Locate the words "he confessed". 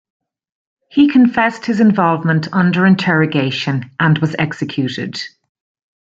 0.89-1.67